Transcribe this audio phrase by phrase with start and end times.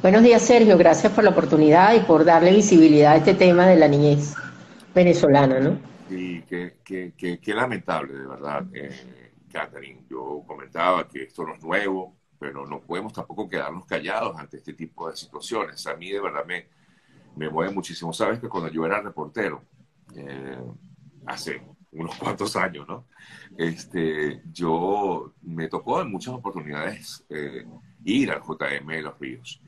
[0.00, 0.78] Buenos días, Sergio.
[0.78, 4.36] Gracias por la oportunidad y por darle visibilidad a este tema de la niñez
[4.94, 5.76] venezolana, ¿no?
[6.08, 10.04] Sí, qué, lamentable, de verdad, eh, Catherine.
[10.08, 14.72] Yo comentaba que esto no es nuevo, pero no podemos tampoco quedarnos callados ante este
[14.72, 15.84] tipo de situaciones.
[15.88, 16.68] A mí, de verdad, me,
[17.34, 18.12] me mueve muchísimo.
[18.12, 19.64] Sabes que cuando yo era reportero,
[20.14, 20.58] eh,
[21.26, 21.60] hace
[21.90, 23.06] unos cuantos años, ¿no?
[23.56, 27.66] Este, yo me tocó en muchas oportunidades eh,
[28.04, 29.60] ir al JM de los Ríos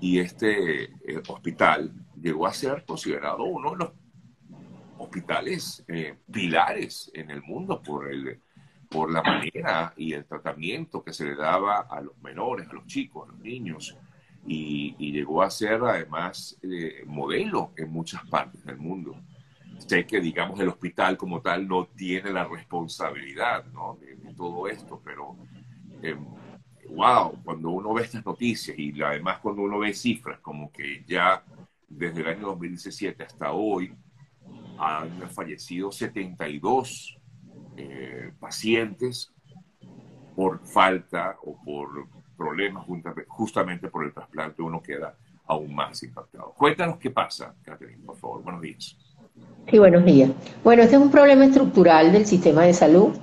[0.00, 3.92] y este eh, hospital llegó a ser considerado uno de los
[4.98, 8.40] hospitales eh, pilares en el mundo por, el,
[8.88, 12.86] por la manera y el tratamiento que se le daba a los menores, a los
[12.86, 13.96] chicos, a los niños,
[14.46, 19.16] y, llegó a ser además eh, modelo en muchas partes del mundo.
[19.78, 23.98] Sé que, digamos, el hospital como tal no tiene la responsabilidad ¿no?
[24.00, 25.36] de, todo esto, pero
[26.02, 26.18] em,
[26.90, 31.42] wow, cuando uno ve estas noticias y además cuando uno ve cifras como que ya
[31.88, 33.92] desde el año 2017 hasta hoy
[34.78, 37.18] han fallecido 72
[37.76, 39.32] eh, pacientes
[40.34, 42.84] por falta o por problemas
[43.28, 46.52] justamente por el trasplante, uno queda aún más impactado.
[46.56, 48.42] Cuéntanos qué pasa, Catherine, por favor.
[48.42, 48.96] Buenos días.
[49.70, 50.30] Sí, buenos días.
[50.62, 53.14] Bueno, este es un problema estructural del sistema de salud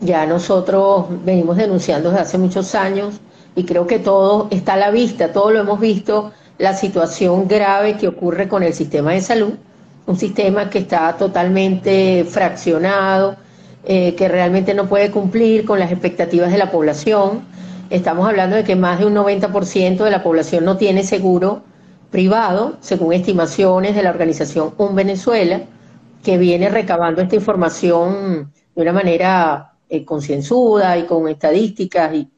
[0.00, 3.20] ya nosotros venimos denunciando desde hace muchos años
[3.54, 7.96] y creo que todo está a la vista, todo lo hemos visto, la situación grave
[7.96, 9.54] que ocurre con el sistema de salud,
[10.06, 13.36] un sistema que está totalmente fraccionado,
[13.84, 17.42] eh, que realmente no puede cumplir con las expectativas de la población.
[17.88, 21.62] Estamos hablando de que más de un 90% de la población no tiene seguro
[22.10, 25.62] privado, según estimaciones de la organización Un Venezuela,
[26.22, 32.14] que viene recabando esta información de una manera eh, concienzuda y con estadísticas.
[32.14, 32.30] Y,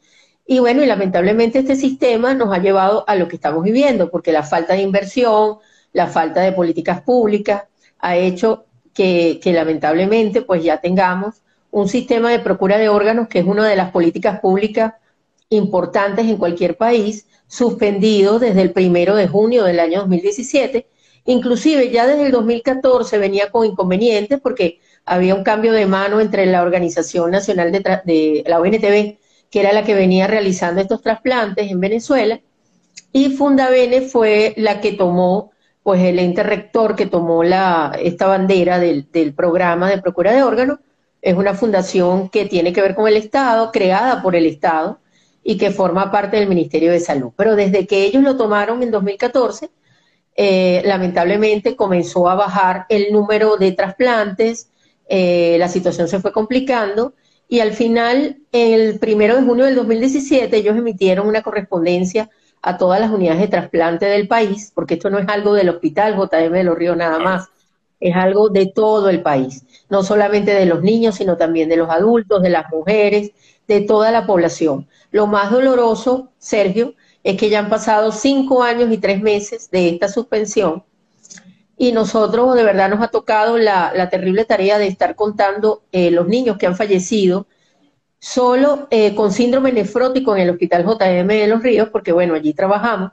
[0.47, 4.33] y bueno, y lamentablemente este sistema nos ha llevado a lo que estamos viviendo, porque
[4.33, 5.59] la falta de inversión,
[5.93, 7.65] la falta de políticas públicas
[7.99, 13.41] ha hecho que, que lamentablemente pues ya tengamos un sistema de procura de órganos que
[13.41, 14.95] es una de las políticas públicas
[15.51, 20.87] importantes en cualquier país, suspendido desde el primero de junio del año 2017.
[21.25, 26.47] Inclusive ya desde el 2014 venía con inconvenientes porque había un cambio de mano entre
[26.47, 29.19] la Organización Nacional de, la ONTV,
[29.51, 32.41] que era la que venía realizando estos trasplantes en Venezuela,
[33.13, 35.53] y Fundavene fue la que tomó,
[35.83, 40.43] pues el ente rector que tomó la, esta bandera del, del programa de procura de
[40.43, 40.79] órganos,
[41.23, 45.01] es una fundación que tiene que ver con el Estado, creada por el Estado
[45.43, 47.33] y que forma parte del Ministerio de Salud.
[47.37, 49.71] Pero desde que ellos lo tomaron en 2014,
[50.37, 54.71] eh, lamentablemente comenzó a bajar el número de trasplantes,
[55.09, 57.15] eh, la situación se fue complicando
[57.49, 62.29] y al final, el primero de junio del 2017, ellos emitieron una correspondencia
[62.61, 66.15] a todas las unidades de trasplante del país, porque esto no es algo del hospital
[66.15, 67.49] JM de los Ríos nada más,
[68.01, 71.89] es algo de todo el país, no solamente de los niños, sino también de los
[71.89, 73.33] adultos, de las mujeres,
[73.67, 74.87] de toda la población.
[75.11, 76.95] Lo más doloroso, Sergio,
[77.25, 80.85] es que ya han pasado cinco años y tres meses de esta suspensión
[81.79, 86.27] y nosotros de verdad nos ha tocado la, terrible tarea de estar contando eh, los
[86.27, 87.47] niños que han fallecido
[88.19, 92.53] solo eh, con síndrome nefrótico en el Hospital JM de Los Ríos, porque bueno, allí
[92.53, 93.13] trabajamos,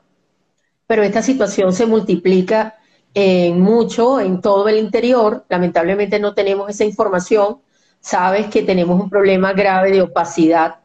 [0.86, 2.74] pero esta situación se multiplica
[3.14, 7.58] en mucho en todo el interior, lamentablemente no tenemos esa información,
[8.00, 10.80] sabes que tenemos un problema grave de opacidad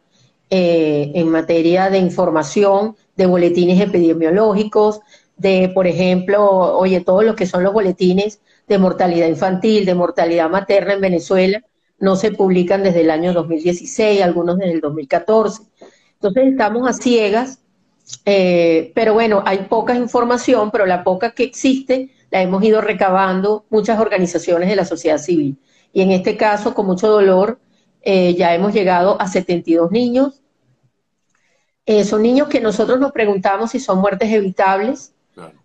[0.49, 5.01] eh, en materia de información, de boletines epidemiológicos,
[5.41, 10.49] de, por ejemplo, oye, todo lo que son los boletines de mortalidad infantil, de mortalidad
[10.49, 11.63] materna en Venezuela,
[11.97, 15.63] no se publican desde el año 2016, algunos desde el 2014.
[16.13, 17.59] Entonces estamos a ciegas,
[18.25, 23.65] eh, pero bueno, hay poca información, pero la poca que existe la hemos ido recabando
[23.71, 25.57] muchas organizaciones de la sociedad civil.
[25.91, 27.59] Y en este caso, con mucho dolor,
[28.01, 30.41] eh, ya hemos llegado a 72 niños.
[31.87, 35.13] Eh, son niños que nosotros nos preguntamos si son muertes evitables,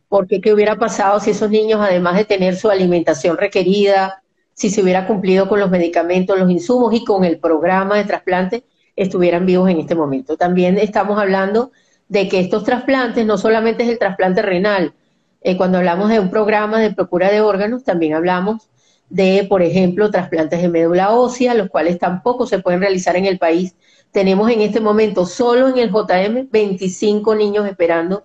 [0.08, 4.22] porque qué hubiera pasado si esos niños, además de tener su alimentación requerida,
[4.54, 8.64] si se hubiera cumplido con los medicamentos, los insumos y con el programa de trasplante,
[8.94, 10.36] estuvieran vivos en este momento.
[10.36, 11.72] También estamos hablando
[12.08, 14.94] de que estos trasplantes no solamente es el trasplante renal,
[15.42, 18.68] eh, cuando hablamos de un programa de procura de órganos, también hablamos
[19.10, 23.38] de, por ejemplo, trasplantes de médula ósea, los cuales tampoco se pueden realizar en el
[23.38, 23.76] país.
[24.10, 28.24] Tenemos en este momento solo en el JM 25 niños esperando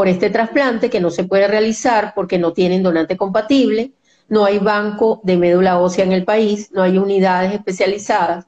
[0.00, 3.92] por este trasplante que no se puede realizar porque no tienen donante compatible,
[4.30, 8.46] no hay banco de médula ósea en el país, no hay unidades especializadas.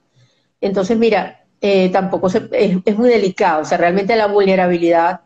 [0.63, 5.25] Entonces, mira, eh, tampoco es, muy delicado, o sea, realmente la vulnerabilidad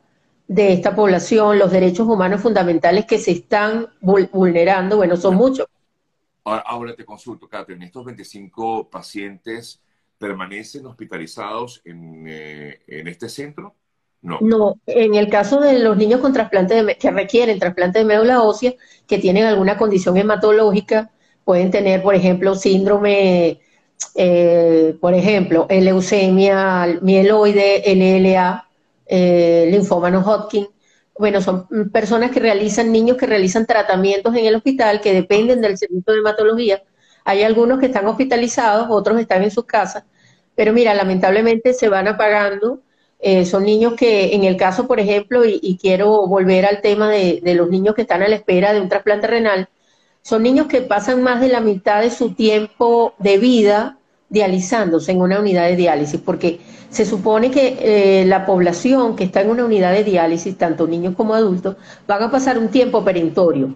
[0.48, 5.68] de esta población, los derechos humanos fundamentales que se están vulnerando, bueno, son muchos.
[6.42, 9.80] Ahora, te consulto, Catherine, ¿estos 25 pacientes
[10.18, 13.76] permanecen hospitalizados en, eh, en este centro?
[14.40, 14.80] No.
[14.86, 18.74] En el caso de los niños con trasplante de, que requieren trasplante de médula ósea,
[19.06, 21.10] que tienen alguna condición hematológica,
[21.44, 23.60] pueden tener, por ejemplo, síndrome,
[24.16, 28.66] eh, por ejemplo, leucemia mieloide, LLA,
[29.06, 30.66] eh, linfoma Hodgkin.
[31.18, 35.78] Bueno, son personas que realizan, niños que realizan tratamientos en el hospital que dependen del
[35.78, 36.82] servicio de hematología.
[37.24, 40.04] Hay algunos que están hospitalizados, otros están en sus casas,
[40.54, 42.80] pero mira, lamentablemente se van apagando.
[43.18, 47.40] Eh, son niños que, en el caso, por ejemplo, y, quiero volver al tema de,
[47.54, 49.68] los niños que están a la espera de un trasplante renal,
[50.22, 53.98] son niños que pasan más de la mitad de su tiempo de vida
[54.28, 56.60] dializándose en una unidad de diálisis, porque
[56.90, 61.14] se supone que eh, la población que está en una unidad de diálisis, tanto niños
[61.16, 61.76] como adultos,
[62.06, 63.74] van a pasar un tiempo perentorio.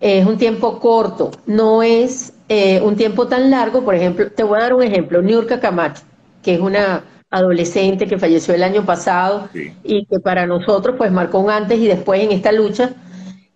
[0.00, 3.82] Es un tiempo corto, no es eh, un tiempo tan largo.
[3.82, 6.02] Por ejemplo, te voy a dar un ejemplo, Niurka Camacho,
[6.42, 9.48] que es una adolescente que falleció el año pasado
[9.84, 12.94] y que para nosotros pues marcó un antes y después en esta lucha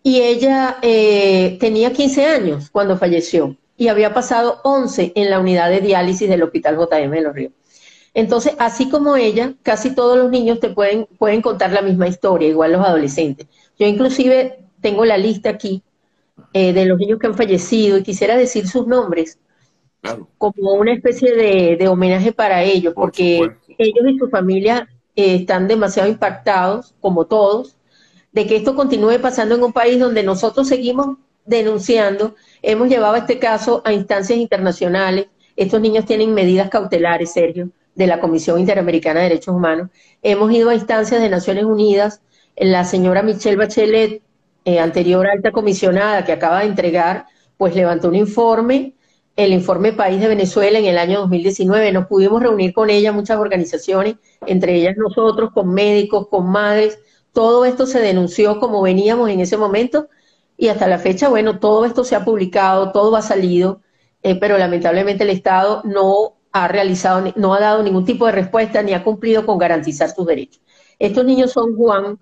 [0.03, 5.71] y ella eh, tenía 15 años cuando falleció y había pasado 11 en la unidad
[5.71, 7.53] de diálisis del Hospital JM de Los Ríos.
[8.15, 12.49] Entonces, así como ella, casi todos los niños te pueden, pueden contar la misma historia,
[12.49, 13.47] igual los adolescentes.
[13.79, 15.83] Yo inclusive tengo la lista aquí
[16.53, 19.39] eh, de los niños que han fallecido y quisiera decir sus nombres
[20.38, 21.32] como una especie
[21.76, 27.76] de, homenaje para ellos, porque ellos y su familia eh, están demasiado impactados, como todos,
[28.32, 32.34] de que esto continúe pasando en un país donde nosotros seguimos denunciando.
[32.62, 35.26] Hemos llevado este caso a instancias internacionales.
[35.54, 39.90] Estos niños tienen medidas cautelares, Sergio, de la Comisión Interamericana de Derechos Humanos.
[40.22, 42.22] Hemos ido a instancias de Naciones Unidas.
[42.56, 44.22] La señora Michelle Bachelet,
[44.64, 47.26] eh, anterior alta comisionada que acaba de entregar,
[47.56, 48.94] pues levantó un informe,
[49.37, 51.93] el informe País de Venezuela en el año 2019.
[51.93, 56.99] Nos pudimos reunir con ella, muchas organizaciones, entre ellas nosotros, con médicos, con madres,
[57.32, 60.08] todo esto se denunció como veníamos en ese momento
[60.56, 63.81] y hasta la fecha, bueno, todo esto se ha publicado, todo ha salido,
[64.23, 68.82] eh, pero lamentablemente el Estado no ha realizado, no ha dado ningún tipo de respuesta
[68.82, 70.62] ni ha cumplido con garantizar sus derechos.
[70.99, 72.19] Estos niños son Juan,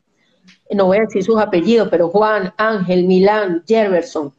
[0.71, 4.33] no voy a decir sus apellidos, pero Juan, Ángel, Milán, Jefferson,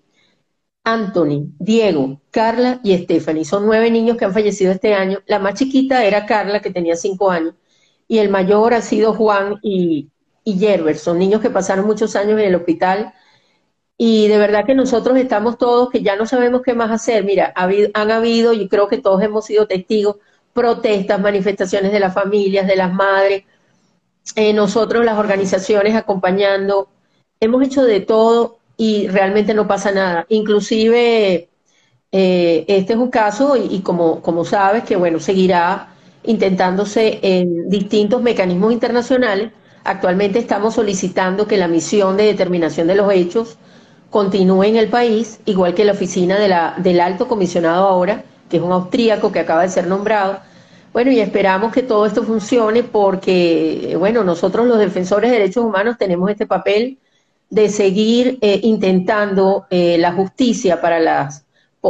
[0.84, 3.46] Anthony, Diego, Carla y Stephanie.
[3.46, 5.20] Son nueve niños que han fallecido este año.
[5.28, 7.56] La más chiquita era Carla, que tenía cinco años,
[8.08, 10.10] y el mayor ha sido Juan y,
[10.44, 13.14] y Gerber, son niños que pasaron muchos años en el hospital
[14.04, 17.24] y de verdad que nosotros estamos todos que ya no sabemos qué más hacer.
[17.24, 20.18] Mira, han habido, y creo que todos hemos sido testigos,
[20.54, 23.44] protestas, manifestaciones de las familias, de las madres,
[24.36, 26.90] eh, nosotros las organizaciones acompañando,
[27.40, 30.26] hemos hecho de todo y realmente no pasa nada.
[30.30, 31.50] Inclusive,
[32.12, 35.90] eh, este es un caso y, como, como sabes que, bueno, seguirá
[36.24, 39.52] intentándose en distintos mecanismos internacionales
[39.84, 43.58] Actualmente estamos solicitando que la misión de determinación de los hechos
[44.12, 48.58] continúe en el país, igual que la oficina de la, del alto comisionado ahora, que
[48.58, 50.40] es un austríaco que acaba de ser nombrado.
[50.94, 55.98] Bueno, y esperamos que todo esto funcione porque, bueno, nosotros los defensores de derechos humanos
[55.98, 57.00] tenemos este papel
[57.52, 61.46] de seguir eh, intentando eh, la justicia para, las,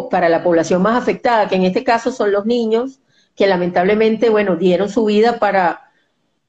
[0.10, 3.00] para la población más afectada, que en este caso son los niños,
[3.36, 5.92] que lamentablemente, bueno, dieron su vida para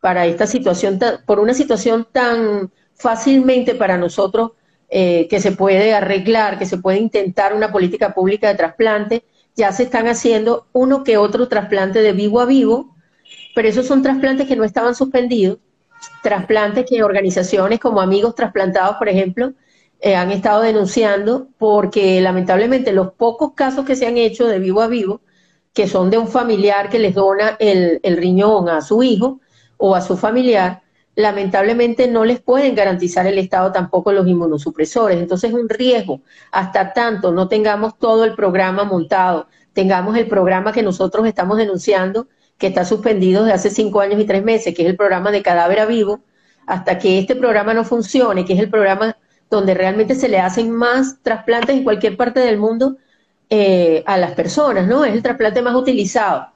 [0.02, 4.50] para esta situación, por una situación tan fácilmente para nosotros
[4.90, 9.70] eh, que se puede arreglar, que se puede intentar una política pública de trasplante, ya
[9.70, 12.96] se están haciendo uno que otro trasplante de vivo a vivo,
[13.54, 15.58] pero esos son trasplantes que no estaban suspendidos,
[16.22, 19.52] trasplantes que organizaciones como Amigos Trasplantados, por ejemplo,
[20.00, 24.82] eh, han estado denunciando porque lamentablemente los pocos casos que se han hecho de vivo
[24.82, 25.20] a vivo,
[25.72, 29.40] que son de un familiar que les dona el riñón a su hijo,
[29.84, 30.80] o a su familiar,
[31.16, 35.18] lamentablemente no les pueden garantizar el Estado tampoco los inmunosupresores.
[35.18, 36.20] Entonces es un riesgo.
[36.52, 42.28] Hasta tanto no tengamos todo el programa montado, tengamos el programa que nosotros estamos denunciando,
[42.62, 45.42] que está suspendido desde hace cinco años y tres meses, que es el programa de
[45.42, 46.20] cadáver a vivo,
[46.64, 49.16] hasta que este programa no funcione, que es el programa
[49.50, 52.98] donde realmente se le hacen más trasplantes en cualquier parte del mundo
[53.50, 55.04] eh, a las personas, ¿no?
[55.04, 56.46] Es el trasplante más utilizado.